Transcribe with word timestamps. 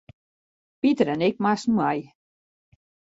Piter 0.81 1.07
en 1.13 1.21
ik 1.27 1.37
moasten 1.43 1.73
mei. 1.79 1.99